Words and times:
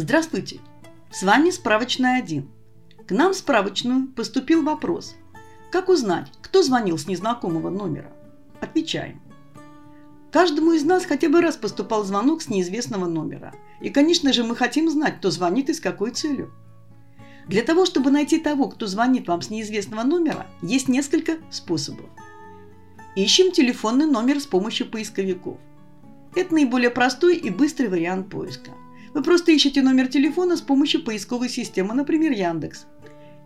Здравствуйте! 0.00 0.60
С 1.10 1.24
вами 1.24 1.50
справочная 1.50 2.20
1. 2.20 2.48
К 3.08 3.10
нам 3.10 3.32
в 3.32 3.36
справочную 3.36 4.06
поступил 4.06 4.62
вопрос. 4.62 5.16
Как 5.72 5.88
узнать, 5.88 6.30
кто 6.40 6.62
звонил 6.62 6.96
с 6.98 7.08
незнакомого 7.08 7.68
номера? 7.68 8.12
Отвечаем. 8.60 9.20
Каждому 10.30 10.70
из 10.70 10.84
нас 10.84 11.04
хотя 11.04 11.28
бы 11.28 11.40
раз 11.40 11.56
поступал 11.56 12.04
звонок 12.04 12.42
с 12.42 12.48
неизвестного 12.48 13.06
номера. 13.06 13.52
И, 13.80 13.90
конечно 13.90 14.32
же, 14.32 14.44
мы 14.44 14.54
хотим 14.54 14.88
знать, 14.88 15.18
кто 15.18 15.32
звонит 15.32 15.68
и 15.68 15.74
с 15.74 15.80
какой 15.80 16.12
целью. 16.12 16.52
Для 17.48 17.62
того, 17.62 17.84
чтобы 17.84 18.12
найти 18.12 18.38
того, 18.38 18.68
кто 18.68 18.86
звонит 18.86 19.26
вам 19.26 19.42
с 19.42 19.50
неизвестного 19.50 20.04
номера, 20.04 20.46
есть 20.62 20.86
несколько 20.86 21.38
способов. 21.50 22.06
Ищем 23.16 23.50
телефонный 23.50 24.06
номер 24.06 24.38
с 24.38 24.46
помощью 24.46 24.88
поисковиков. 24.88 25.58
Это 26.36 26.54
наиболее 26.54 26.90
простой 26.90 27.36
и 27.36 27.50
быстрый 27.50 27.88
вариант 27.88 28.30
поиска. 28.30 28.70
Вы 29.18 29.24
просто 29.24 29.50
ищете 29.50 29.82
номер 29.82 30.06
телефона 30.06 30.56
с 30.56 30.60
помощью 30.60 31.02
поисковой 31.02 31.48
системы, 31.48 31.92
например, 31.92 32.30
Яндекс. 32.30 32.86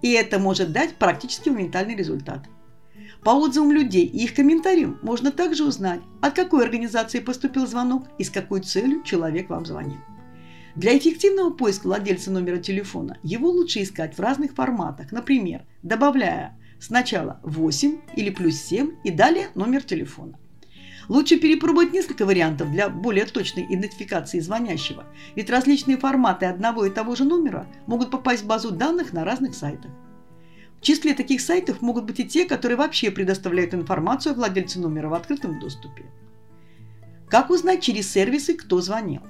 И 0.03 0.13
это 0.13 0.39
может 0.39 0.71
дать 0.71 0.97
практически 0.97 1.49
моментальный 1.49 1.97
результат. 1.97 2.47
По 3.25 3.31
отзывам 3.31 3.73
людей 3.73 4.05
и 4.05 4.25
их 4.25 4.35
комментариям 4.35 4.99
можно 5.01 5.33
также 5.33 5.65
узнать, 5.65 6.01
от 6.21 6.35
какой 6.35 6.63
организации 6.63 7.21
поступил 7.21 7.67
звонок 7.67 8.05
и 8.19 8.25
с 8.25 8.29
какой 8.29 8.61
целью 8.61 9.03
человек 9.03 9.49
вам 9.49 9.65
звонил. 9.65 9.97
Для 10.77 10.95
эффективного 10.99 11.49
поиска 11.49 11.87
владельца 11.87 12.31
номера 12.31 12.59
телефона 12.59 13.17
его 13.23 13.49
лучше 13.49 13.83
искать 13.83 14.15
в 14.15 14.21
разных 14.21 14.53
форматах, 14.53 15.11
например, 15.11 15.63
добавляя 15.83 16.55
сначала 16.81 17.41
8 17.45 17.99
или 18.15 18.29
плюс 18.29 18.57
7 18.57 18.97
и 19.05 19.11
далее 19.11 19.49
номер 19.55 19.83
телефона. 19.83 20.39
Лучше 21.09 21.39
перепробовать 21.39 21.93
несколько 21.93 22.25
вариантов 22.25 22.71
для 22.71 22.89
более 22.89 23.27
точной 23.27 23.65
идентификации 23.65 24.41
звонящего, 24.41 25.05
ведь 25.35 25.51
различные 25.51 25.97
форматы 25.97 26.47
одного 26.47 26.85
и 26.87 26.91
того 26.91 27.17
же 27.17 27.25
номера 27.25 27.67
могут 27.87 28.11
попасть 28.11 28.45
в 28.45 28.47
базу 28.47 28.71
данных 28.71 29.13
на 29.13 29.25
разных 29.25 29.55
сайтах. 29.55 29.91
В 30.79 30.85
числе 30.85 31.15
таких 31.15 31.41
сайтов 31.41 31.81
могут 31.81 32.05
быть 32.05 32.21
и 32.21 32.25
те, 32.25 32.45
которые 32.45 32.77
вообще 32.77 33.11
предоставляют 33.11 33.75
информацию 33.75 34.33
о 34.33 34.37
владельце 34.37 34.81
номера 34.81 35.09
в 35.09 35.15
открытом 35.15 35.61
доступе. 35.61 36.05
Как 37.29 37.51
узнать 37.51 37.83
через 37.83 38.11
сервисы, 38.11 38.55
кто 38.55 38.81
звонил? 38.81 39.23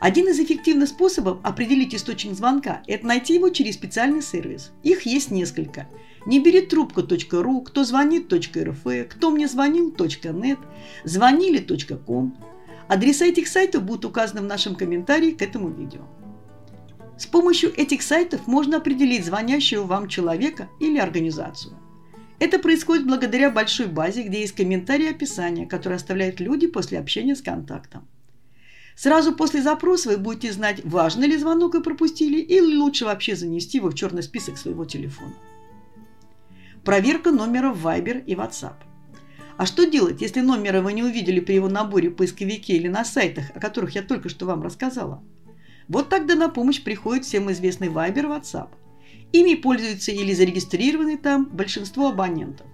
Один 0.00 0.28
из 0.28 0.40
эффективных 0.40 0.88
способов 0.88 1.40
определить 1.42 1.94
источник 1.94 2.32
звонка– 2.32 2.82
это 2.86 3.06
найти 3.06 3.34
его 3.34 3.50
через 3.50 3.74
специальный 3.74 4.22
сервис. 4.22 4.72
Их 4.82 5.02
есть 5.02 5.30
несколько. 5.30 5.88
Не 6.24 6.40
бери 6.40 6.62
трубку.ру, 6.62 7.60
кто 7.60 7.84
звонит.рф, 7.84 9.08
кто 9.10 9.30
мне 9.30 9.46
звонил.нет, 9.46 10.58
звонили.ком. 11.04 12.36
Адреса 12.88 13.26
этих 13.26 13.46
сайтов 13.46 13.82
будут 13.82 14.06
указаны 14.06 14.40
в 14.40 14.44
нашем 14.44 14.74
комментарии 14.74 15.32
к 15.32 15.42
этому 15.42 15.68
видео. 15.68 16.00
С 17.18 17.26
помощью 17.26 17.70
этих 17.78 18.00
сайтов 18.00 18.46
можно 18.46 18.78
определить 18.78 19.26
звонящего 19.26 19.84
вам 19.84 20.08
человека 20.08 20.70
или 20.80 20.98
организацию. 20.98 21.76
Это 22.38 22.58
происходит 22.58 23.06
благодаря 23.06 23.50
большой 23.50 23.86
базе, 23.86 24.22
где 24.22 24.40
есть 24.40 24.54
комментарии 24.54 25.04
и 25.04 25.10
описания, 25.10 25.66
которые 25.66 25.98
оставляют 25.98 26.40
люди 26.40 26.66
после 26.66 26.98
общения 26.98 27.36
с 27.36 27.42
контактом. 27.42 28.08
Сразу 29.00 29.32
после 29.32 29.62
запроса 29.62 30.10
вы 30.10 30.18
будете 30.18 30.52
знать, 30.52 30.84
важный 30.84 31.26
ли 31.26 31.38
звонок 31.38 31.72
вы 31.72 31.82
пропустили, 31.82 32.38
или 32.38 32.76
лучше 32.76 33.06
вообще 33.06 33.34
занести 33.34 33.78
его 33.78 33.88
в 33.88 33.94
черный 33.94 34.22
список 34.22 34.58
своего 34.58 34.84
телефона. 34.84 35.32
Проверка 36.84 37.30
номера 37.30 37.72
в 37.72 37.86
Viber 37.86 38.22
и 38.22 38.34
WhatsApp. 38.34 38.74
А 39.56 39.64
что 39.64 39.86
делать, 39.86 40.20
если 40.20 40.42
номера 40.42 40.82
вы 40.82 40.92
не 40.92 41.02
увидели 41.02 41.40
при 41.40 41.54
его 41.54 41.70
наборе 41.70 42.10
в 42.10 42.14
поисковике 42.14 42.74
или 42.74 42.88
на 42.88 43.06
сайтах, 43.06 43.46
о 43.54 43.58
которых 43.58 43.94
я 43.94 44.02
только 44.02 44.28
что 44.28 44.44
вам 44.44 44.62
рассказала? 44.62 45.24
Вот 45.88 46.10
тогда 46.10 46.34
на 46.34 46.50
помощь 46.50 46.82
приходит 46.82 47.24
всем 47.24 47.50
известный 47.52 47.88
Viber 47.88 48.18
и 48.18 48.40
WhatsApp. 48.40 48.68
Ими 49.32 49.54
пользуются 49.54 50.12
или 50.12 50.34
зарегистрированы 50.34 51.16
там 51.16 51.46
большинство 51.46 52.08
абонентов. 52.08 52.66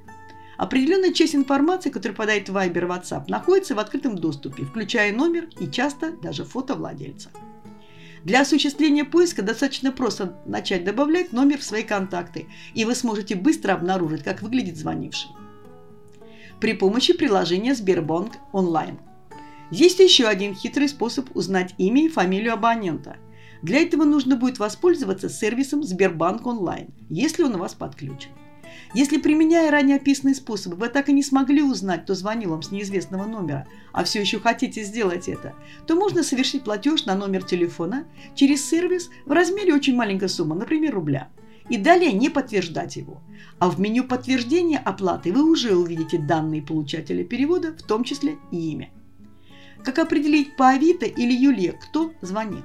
Определенная 0.58 1.12
часть 1.12 1.34
информации, 1.34 1.90
которая 1.90 2.16
попадает 2.16 2.48
в 2.48 2.56
Viber 2.56 2.78
и 2.78 2.88
WhatsApp, 2.88 3.24
находится 3.28 3.74
в 3.74 3.78
открытом 3.78 4.16
доступе, 4.16 4.64
включая 4.64 5.14
номер 5.14 5.48
и 5.60 5.68
часто 5.68 6.12
даже 6.22 6.44
фото 6.44 6.74
владельца. 6.74 7.30
Для 8.24 8.40
осуществления 8.40 9.04
поиска 9.04 9.42
достаточно 9.42 9.92
просто 9.92 10.36
начать 10.46 10.84
добавлять 10.84 11.32
номер 11.32 11.58
в 11.58 11.64
свои 11.64 11.82
контакты, 11.82 12.48
и 12.74 12.84
вы 12.84 12.94
сможете 12.94 13.36
быстро 13.36 13.72
обнаружить, 13.72 14.24
как 14.24 14.42
выглядит 14.42 14.76
звонивший. 14.76 15.30
При 16.58 16.72
помощи 16.72 17.12
приложения 17.12 17.74
Сбербанк 17.74 18.32
онлайн. 18.52 18.98
Есть 19.70 19.98
еще 19.98 20.26
один 20.26 20.54
хитрый 20.54 20.88
способ 20.88 21.36
узнать 21.36 21.74
имя 21.76 22.06
и 22.06 22.08
фамилию 22.08 22.54
абонента. 22.54 23.16
Для 23.62 23.80
этого 23.80 24.04
нужно 24.04 24.36
будет 24.36 24.58
воспользоваться 24.58 25.28
сервисом 25.28 25.82
Сбербанк 25.82 26.46
онлайн, 26.46 26.88
если 27.10 27.42
он 27.42 27.56
у 27.56 27.58
вас 27.58 27.74
подключен. 27.74 28.30
Если, 28.94 29.18
применяя 29.18 29.70
ранее 29.70 29.96
описанные 29.96 30.34
способы, 30.34 30.76
вы 30.76 30.88
так 30.88 31.08
и 31.08 31.12
не 31.12 31.22
смогли 31.22 31.62
узнать, 31.62 32.04
кто 32.04 32.14
звонил 32.14 32.50
вам 32.50 32.62
с 32.62 32.70
неизвестного 32.70 33.26
номера, 33.26 33.66
а 33.92 34.04
все 34.04 34.20
еще 34.20 34.38
хотите 34.38 34.84
сделать 34.84 35.28
это, 35.28 35.54
то 35.86 35.96
можно 35.96 36.22
совершить 36.22 36.64
платеж 36.64 37.04
на 37.04 37.14
номер 37.14 37.42
телефона 37.42 38.06
через 38.34 38.64
сервис 38.64 39.10
в 39.24 39.32
размере 39.32 39.74
очень 39.74 39.96
маленькой 39.96 40.28
суммы, 40.28 40.54
например, 40.54 40.94
рубля. 40.94 41.28
И 41.68 41.78
далее 41.78 42.12
не 42.12 42.30
подтверждать 42.30 42.94
его. 42.94 43.20
А 43.58 43.68
в 43.68 43.80
меню 43.80 44.04
подтверждения 44.04 44.78
оплаты 44.78 45.32
вы 45.32 45.50
уже 45.50 45.74
увидите 45.74 46.16
данные 46.16 46.62
получателя 46.62 47.24
перевода, 47.24 47.72
в 47.72 47.82
том 47.82 48.04
числе 48.04 48.36
и 48.52 48.70
имя. 48.70 48.90
Как 49.82 49.98
определить 49.98 50.56
по 50.56 50.68
Авито 50.68 51.06
или 51.06 51.32
Юле, 51.32 51.72
кто 51.72 52.12
звонил? 52.20 52.62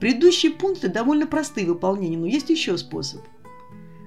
Предыдущие 0.00 0.52
пункты 0.52 0.88
довольно 0.88 1.26
просты 1.26 1.64
в 1.64 1.68
выполнении, 1.68 2.16
но 2.16 2.26
есть 2.26 2.48
еще 2.48 2.78
способ– 2.78 3.20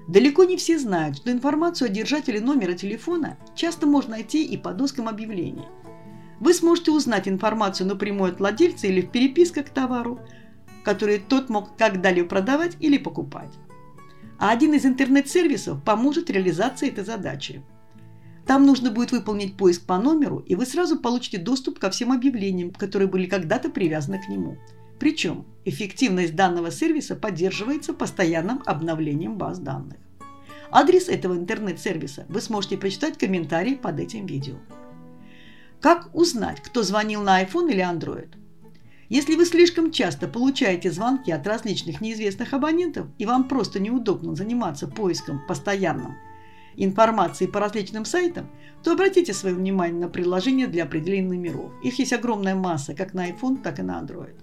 Далеко 0.08 0.44
не 0.44 0.56
все 0.56 0.78
знают, 0.78 1.18
что 1.18 1.32
информацию 1.32 1.88
о 1.88 1.92
держателе 1.92 2.40
номера 2.40 2.74
телефона 2.74 3.38
часто 3.56 3.88
можно 3.88 4.12
найти 4.12 4.46
и 4.46 4.56
по 4.56 4.72
доскам 4.72 5.08
объявлений. 5.08 5.66
Вы 6.40 6.54
сможете 6.54 6.92
узнать 6.92 7.28
информацию 7.28 7.88
напрямую 7.88 8.34
от 8.34 8.40
владельца 8.40 8.88
или 8.88 9.02
в 9.02 9.10
переписках 9.10 9.68
к 9.68 9.70
товару, 9.70 10.20
который 10.84 11.18
тот 11.18 11.50
мог 11.50 11.76
когда-либо 11.76 12.28
продавать 12.28 12.78
или 12.80 12.98
покупать. 12.98 13.54
А 14.38 14.52
один 14.52 14.74
из 14.74 14.86
интернет-сервисов 14.86 15.84
поможет 15.84 16.30
реализации 16.30 16.90
этой 16.90 17.04
задачи. 17.04 17.64
Там 18.46 18.66
нужно 18.66 18.92
будет 18.92 19.12
выполнить 19.12 19.58
поиск 19.58 19.88
по 19.88 19.98
номеру, 19.98 20.40
и 20.40 20.54
вы 20.54 20.68
сразу 20.68 21.00
получите 21.00 21.40
доступ 21.40 21.80
ко 21.80 21.90
всем 21.90 22.12
объявлениям, 22.12 22.72
которые 22.72 23.08
были 23.08 23.26
когда-то 23.26 23.70
привязаны 23.70 24.22
к 24.22 24.28
нему. 24.28 24.58
Причем 25.00 25.46
эффективность 25.66 26.36
данного 26.36 26.72
сервиса 26.72 27.16
поддерживается 27.16 27.94
постоянным 27.94 28.62
обновлением 28.66 29.38
баз 29.38 29.60
данных. 29.60 29.98
Адрес 30.72 31.10
этого 31.10 31.34
интернет-сервиса 31.36 32.26
вы 32.30 32.42
сможете 32.42 32.78
прочитать 32.78 33.16
в 33.16 33.20
комментарии 33.20 33.76
под 33.76 34.00
этим 34.00 34.26
видео. 34.26 34.56
Как 35.82 36.10
узнать, 36.14 36.62
кто 36.62 36.84
звонил 36.84 37.22
на 37.22 37.44
iPhone 37.44 37.72
или 37.72 37.84
Android? 37.84 38.30
Если 39.08 39.36
вы 39.36 39.46
слишком 39.46 39.92
часто 39.92 40.28
получаете 40.28 40.92
звонки 40.92 41.32
от 41.32 41.46
различных 41.46 42.02
неизвестных 42.02 42.54
абонентов 42.54 43.08
и 43.20 43.26
вам 43.26 43.48
просто 43.48 43.80
неудобно 43.80 44.36
заниматься 44.36 44.88
поиском 44.88 45.46
постоянным 45.48 46.16
информации 46.76 47.46
по 47.46 47.60
различным 47.60 48.04
сайтам, 48.04 48.50
то 48.84 48.94
обратите 48.94 49.34
свое 49.34 49.56
внимание 49.56 50.00
на 50.00 50.10
приложения 50.10 50.68
для 50.68 50.84
определения 50.84 51.30
номеров. 51.30 51.72
Их 51.84 52.00
есть 52.00 52.14
огромная 52.14 52.56
масса 52.56 52.94
как 52.96 53.14
на 53.14 53.30
iPhone, 53.30 53.62
так 53.62 53.80
и 53.80 53.84
на 53.84 54.02
Android. 54.02 54.36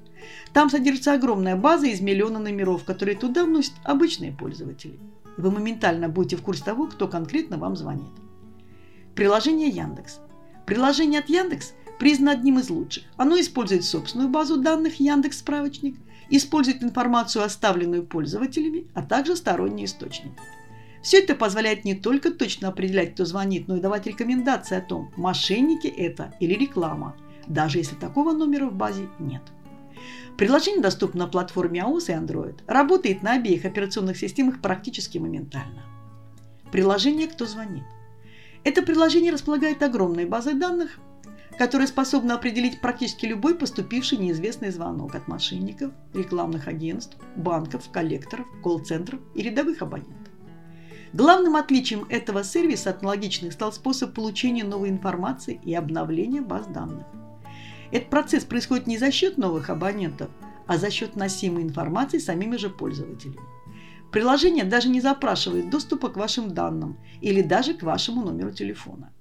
Там 0.53 0.71
содержится 0.71 1.15
огромная 1.15 1.57
база 1.57 1.87
из 1.87 2.01
миллиона 2.01 2.39
номеров, 2.39 2.85
которые 2.85 3.17
туда 3.17 3.45
вносят 3.45 3.75
обычные 3.85 4.33
пользователи. 4.33 4.99
Вы 5.37 5.51
моментально 5.51 6.09
будете 6.09 6.37
в 6.37 6.43
курсе 6.43 6.65
того, 6.65 6.87
кто 6.87 7.09
конкретно 7.09 7.57
вам 7.57 7.77
звонит. 7.77 8.11
Приложение 9.15 9.69
Яндекс. 9.69 10.21
Приложение 10.67 11.21
от 11.21 11.29
Яндекс 11.29 11.73
признано 11.99 12.33
одним 12.33 12.59
из 12.59 12.71
лучших. 12.71 13.05
Оно 13.17 13.39
использует 13.41 13.85
собственную 13.85 14.29
базу 14.29 14.61
данных 14.61 15.01
Яндекс 15.01 15.39
Справочник, 15.39 15.97
использует 16.31 16.83
информацию, 16.83 17.45
оставленную 17.45 18.05
пользователями, 18.05 18.87
а 18.95 19.03
также 19.03 19.37
сторонние 19.37 19.87
источники. 19.87 20.37
Все 21.03 21.19
это 21.19 21.35
позволяет 21.35 21.85
не 21.85 21.95
только 21.95 22.31
точно 22.31 22.69
определять, 22.69 23.15
кто 23.15 23.25
звонит, 23.25 23.67
но 23.69 23.77
и 23.77 23.81
давать 23.81 24.07
рекомендации 24.07 24.79
о 24.79 24.81
том, 24.81 25.13
мошенники 25.17 25.89
это 25.89 26.33
или 26.39 26.55
реклама, 26.55 27.17
даже 27.49 27.79
если 27.79 27.97
такого 27.97 28.33
номера 28.33 28.67
в 28.67 28.75
базе 28.75 29.09
нет. 29.19 29.43
Приложение 30.39 30.81
доступно 30.81 31.25
на 31.25 31.31
платформе 31.31 31.81
iOS 31.81 32.07
и 32.09 32.13
Android. 32.13 32.61
Работает 32.67 33.23
на 33.23 33.35
обеих 33.35 33.65
операционных 33.65 34.17
системах 34.17 34.61
практически 34.61 35.19
моментально. 35.19 35.83
Приложение 36.71 37.29
«Кто 37.29 37.47
звонит». 37.47 37.85
Это 38.65 38.83
приложение 38.83 39.33
располагает 39.33 39.83
огромной 39.83 40.25
базой 40.25 40.55
данных, 40.55 40.99
которая 41.59 41.87
способна 41.87 42.35
определить 42.35 42.81
практически 42.81 43.27
любой 43.27 43.55
поступивший 43.57 44.19
неизвестный 44.19 44.71
звонок 44.71 45.15
от 45.15 45.29
мошенников, 45.29 45.93
рекламных 46.15 46.67
агентств, 46.67 47.17
банков, 47.37 47.91
коллекторов, 47.91 48.47
колл-центров 48.63 49.21
и 49.35 49.43
рядовых 49.43 49.83
абонентов. 49.83 50.33
Главным 51.13 51.57
отличием 51.57 52.07
этого 52.09 52.43
сервиса 52.43 52.91
от 52.91 53.03
аналогичных 53.03 53.53
стал 53.53 53.73
способ 53.73 54.15
получения 54.15 54.65
новой 54.65 54.89
информации 54.89 55.61
и 55.63 55.75
обновления 55.75 56.41
баз 56.41 56.67
данных. 56.69 57.05
Этот 57.93 58.09
процесс 58.09 58.45
происходит 58.45 58.87
не 58.87 58.97
за 58.97 59.13
счет 59.13 59.37
новых 59.37 59.69
абонентов, 59.69 60.31
а 60.67 60.79
за 60.79 60.91
счет 60.91 61.15
носимой 61.15 61.63
информации 61.63 62.19
самими 62.19 62.57
же 62.57 62.71
пользователями. 62.71 63.39
Приложение 64.11 64.65
даже 64.65 64.89
не 64.89 65.01
запрашивает 65.01 65.71
доступа 65.71 66.09
к 66.09 66.17
вашим 66.17 66.53
данным 66.53 66.99
или 67.21 67.43
даже 67.43 67.75
к 67.75 67.83
вашему 67.83 68.23
номеру 68.23 68.51
телефона. 68.51 69.13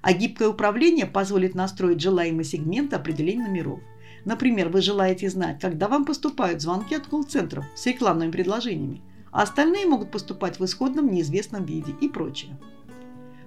А 0.00 0.12
гибкое 0.12 0.48
управление 0.48 1.06
позволит 1.06 1.54
настроить 1.54 2.00
желаемый 2.00 2.44
сегмент 2.44 2.94
определения 2.94 3.46
номеров. 3.46 3.80
Например, 4.24 4.68
вы 4.68 4.80
желаете 4.80 5.28
знать, 5.28 5.60
когда 5.60 5.88
вам 5.88 6.04
поступают 6.04 6.62
звонки 6.62 6.94
от 6.94 7.06
колл-центров 7.06 7.64
с 7.74 7.86
рекламными 7.86 8.30
предложениями, 8.30 9.02
а 9.32 9.42
остальные 9.42 9.86
могут 9.86 10.10
поступать 10.10 10.58
в 10.58 10.64
исходном 10.64 11.10
неизвестном 11.10 11.64
виде 11.64 11.94
и 12.00 12.08
прочее. 12.08 12.58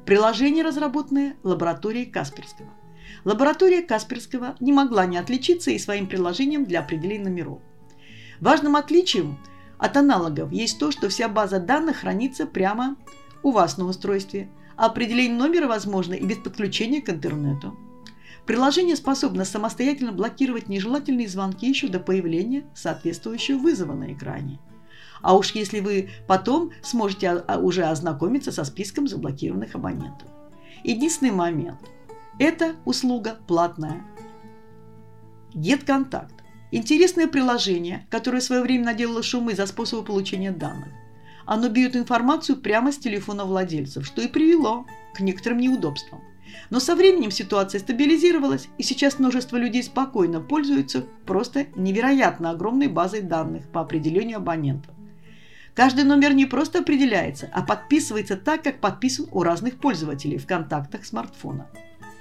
Приложение, 0.05 0.63
разработанное 0.63 1.35
лабораторией 1.43 2.05
Касперского. 2.05 2.69
Лаборатория 3.23 3.81
Касперского 3.81 4.55
не 4.59 4.73
могла 4.73 5.05
не 5.05 5.17
отличиться 5.17 5.71
и 5.71 5.79
своим 5.79 6.07
приложением 6.07 6.65
для 6.65 6.81
определения 6.81 7.25
номеров. 7.25 7.59
Важным 8.39 8.75
отличием 8.75 9.37
от 9.77 9.95
аналогов 9.97 10.51
есть 10.51 10.79
то, 10.79 10.91
что 10.91 11.09
вся 11.09 11.27
база 11.27 11.59
данных 11.59 11.97
хранится 11.97 12.45
прямо 12.45 12.97
у 13.41 13.51
вас 13.51 13.77
на 13.77 13.85
устройстве, 13.85 14.49
а 14.75 14.87
определение 14.87 15.37
номера 15.37 15.67
возможно 15.67 16.13
и 16.13 16.25
без 16.25 16.37
подключения 16.37 17.01
к 17.01 17.09
интернету. 17.09 17.77
Приложение 18.45 18.97
способно 18.97 19.45
самостоятельно 19.45 20.11
блокировать 20.11 20.67
нежелательные 20.67 21.29
звонки 21.29 21.67
еще 21.67 21.87
до 21.87 21.99
появления 21.99 22.65
соответствующего 22.75 23.57
вызова 23.57 23.93
на 23.93 24.11
экране. 24.11 24.59
А 25.21 25.37
уж 25.37 25.51
если 25.51 25.79
вы 25.79 26.09
потом 26.27 26.71
сможете 26.81 27.45
уже 27.61 27.83
ознакомиться 27.83 28.51
со 28.51 28.65
списком 28.65 29.07
заблокированных 29.07 29.75
абонентов. 29.75 30.27
Единственный 30.83 31.31
момент– 31.31 31.79
эта 32.39 32.75
услуга 32.85 33.37
платная. 33.47 34.03
GetContact– 35.53 36.33
интересное 36.71 37.27
приложение, 37.27 38.07
которое 38.09 38.39
в 38.39 38.43
свое 38.43 38.63
время 38.63 38.85
наделало 38.85 39.21
шумы 39.21 39.53
за 39.53 39.67
способы 39.67 40.03
получения 40.03 40.51
данных. 40.51 40.89
Оно 41.45 41.69
бьет 41.69 41.95
информацию 41.95 42.57
прямо 42.57 42.91
с 42.91 42.97
телефона 42.97 43.45
владельцев, 43.45 44.05
что 44.05 44.21
и 44.21 44.27
привело 44.27 44.85
к 45.13 45.19
некоторым 45.19 45.59
неудобствам. 45.59 46.21
Но 46.69 46.79
со 46.79 46.95
временем 46.95 47.29
ситуация 47.29 47.79
стабилизировалась, 47.79 48.67
и 48.77 48.83
сейчас 48.83 49.19
множество 49.19 49.57
людей 49.57 49.83
спокойно 49.83 50.39
пользуются 50.39 51.05
просто 51.25 51.67
невероятно 51.75 52.49
огромной 52.49 52.87
базой 52.87 53.21
данных 53.21 53.67
по 53.69 53.81
определению 53.81 54.37
абонентов. 54.37 54.93
Каждый 55.75 56.03
номер 56.03 56.33
не 56.33 56.45
просто 56.45 56.79
определяется, 56.79 57.49
а 57.53 57.63
подписывается 57.63 58.37
так, 58.37 58.63
как 58.63 58.79
подписан 58.79 59.27
у 59.31 59.43
разных 59.43 59.79
пользователей 59.79 60.37
в 60.37 60.47
контактах 60.47 61.05
смартфона 61.05 61.67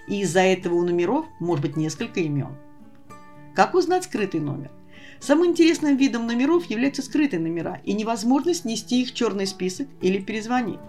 и 0.09 0.21
из-за 0.21 0.41
этого 0.41 0.75
у 0.75 0.83
номеров 0.83 1.27
может 1.39 1.63
быть 1.63 1.77
несколько 1.77 2.21
имен. 2.21 2.57
Как 3.55 3.75
узнать 3.75 4.05
скрытый 4.05 4.41
номер? 4.41 4.71
Самым 5.21 5.47
интересным 5.47 5.97
видом 5.97 6.27
номеров 6.27 6.65
являются 6.67 7.03
скрытые 7.03 7.41
номера 7.41 7.81
и 7.85 7.93
невозможность 7.93 8.65
нести 8.65 9.03
их 9.03 9.11
в 9.11 9.15
черный 9.15 9.47
список 9.47 9.87
или 10.01 10.19
перезвонить. 10.19 10.81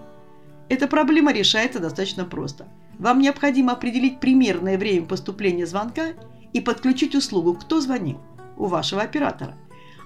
Эта 0.69 0.88
проблема 0.88 1.31
решается 1.33 1.80
достаточно 1.80 2.25
просто. 2.25 2.68
Вам 2.98 3.19
необходимо 3.19 3.74
определить 3.74 4.19
примерное 4.19 4.77
время 4.77 5.06
поступления 5.06 5.68
звонка 5.68 6.13
и 6.51 6.62
подключить 6.62 7.16
услугу 7.16 7.54
«Кто 7.54 7.81
звонил?» 7.81 8.19
у 8.57 8.66
вашего 8.66 9.01
оператора, 9.01 9.57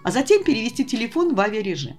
а 0.04 0.12
затем 0.12 0.44
перевести 0.44 0.84
телефон 0.84 1.36
в 1.36 1.40
авиарежим. 1.40 1.96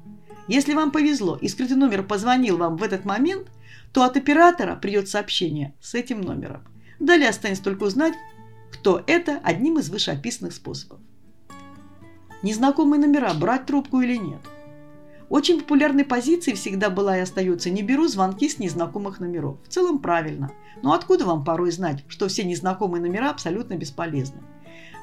Если 0.49 0.75
вам 0.75 0.90
повезло 0.90 1.37
и 1.40 1.46
скрытый 1.46 1.76
номер 1.76 2.02
позвонил 2.02 2.56
вам 2.56 2.76
в 2.76 2.82
этот 2.82 3.04
момент, 3.04 3.49
то 3.93 4.02
от 4.02 4.16
оператора 4.16 4.76
придет 4.76 5.08
сообщение 5.08 5.75
с 5.81 5.94
этим 5.94 6.20
номером– 6.20 6.62
Далее 6.99 7.29
останется 7.29 7.65
только 7.65 7.85
узнать, 7.85 8.15
кто 8.73 9.03
это 9.06 9.41
одним 9.43 9.79
из 9.79 9.91
вышеописанных 9.91 10.53
способов. 10.53 11.00
Незнакомые 12.43 13.00
номера, 13.00 13.35
брать 13.35 13.67
трубку 13.67 14.00
или 14.00 14.17
нет. 14.17 14.41
Очень 15.29 15.61
популярной 15.61 16.05
позицией 16.05 16.56
всегда 16.56 16.89
была 16.89 17.19
и 17.19 17.21
остается 17.21 17.69
«не 17.69 17.83
беру 17.83 18.09
звонки 18.09 18.49
с 18.49 18.59
незнакомых 18.59 19.21
номеров». 19.21 19.59
В 19.65 19.69
целом 19.69 19.99
правильно. 19.99 20.53
Но 20.83 20.95
откуда 20.95 21.27
вам 21.27 21.45
порой 21.45 21.71
знать, 21.71 22.05
что 22.09 22.29
все 22.29 22.45
незнакомые 22.45 23.03
номера 23.03 23.31
абсолютно 23.31 23.75
бесполезны? 23.75 24.41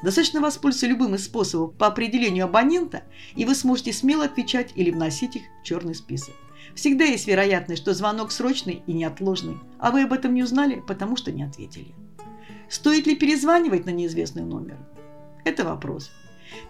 Достаточно 0.02 0.40
воспользоваться 0.40 0.86
любым 0.86 1.14
из 1.14 1.24
способов 1.24 1.74
по 1.76 1.86
определению 1.86 2.46
абонента, 2.46 3.02
и 3.34 3.44
вы 3.44 3.54
сможете 3.54 3.92
смело 3.92 4.24
отвечать 4.24 4.72
или 4.74 4.90
вносить 4.90 5.36
их 5.36 5.42
в 5.60 5.64
черный 5.64 5.94
список. 5.94 6.34
Всегда 6.76 7.06
есть 7.06 7.26
вероятность, 7.26 7.80
что 7.80 7.94
звонок 7.94 8.30
срочный 8.30 8.82
и 8.86 8.92
неотложный, 8.92 9.56
а 9.78 9.90
вы 9.90 10.02
об 10.02 10.12
этом 10.12 10.34
не 10.34 10.42
узнали, 10.42 10.82
потому 10.86 11.16
что 11.16 11.32
не 11.32 11.42
ответили. 11.42 11.94
Стоит 12.68 13.06
ли 13.06 13.16
перезванивать 13.16 13.86
на 13.86 13.90
неизвестный 13.90 14.42
номер? 14.42 14.76
Это 15.46 15.64
вопрос. 15.64 16.10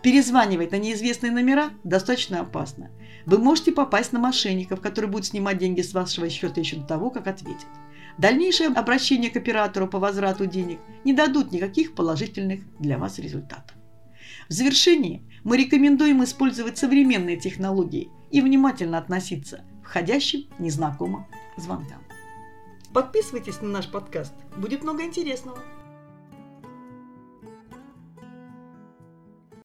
Перезванивать 0.03 0.71
на 0.71 0.77
неизвестные 0.77 1.33
номера 1.33 1.71
достаточно 1.83 2.41
опасно. 2.41 2.91
Вы 3.27 3.39
можете 3.39 3.73
попасть 3.73 4.13
на 4.13 4.21
мошенников, 4.21 4.81
которые 4.81 5.11
будут 5.11 5.27
снимать 5.27 5.59
деньги 5.59 5.83
с 5.83 5.93
вашего 5.93 6.31
счета 6.31 6.61
еще 6.61 6.77
до 6.77 6.87
того, 6.87 7.11
как 7.11 7.27
ответят. 7.27 7.67
Дальнейшее 8.17 8.69
обращение 8.69 9.31
к 9.31 9.37
оператору 9.37 9.89
по 9.89 9.99
возврату 9.99 10.47
денег 10.47 10.79
не 11.05 11.15
дадут 11.15 11.51
никаких 11.51 11.97
положительных 11.97 12.61
для 12.79 12.97
вас 12.97 13.19
результатов. 13.19 13.77
В 14.49 14.53
завершении 14.53 15.23
мы 15.43 15.57
рекомендуем 15.57 16.23
использовать 16.23 16.79
современные 16.79 17.37
технологии 17.37 18.09
и 18.31 18.41
внимательно 18.41 18.99
относиться 18.99 19.65
входящим 19.87 20.47
незнакомым 20.59 21.27
звонкам. 21.57 22.03
Подписывайтесь 22.93 23.61
на 23.61 23.69
наш 23.69 23.91
подкаст, 23.91 24.35
будет 24.57 24.83
много 24.83 25.05
интересного. 25.05 25.59